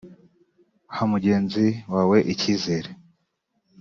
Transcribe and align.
Ha 0.95 1.03
mugenzi 1.11 1.65
wawe 1.93 2.17
icyizere 2.33 2.89